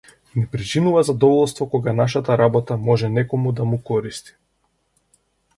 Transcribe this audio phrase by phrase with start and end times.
[0.39, 4.35] Ни причинува задоволство кога нашата работа може некому да му користи.